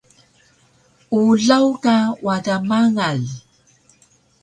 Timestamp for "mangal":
2.69-3.19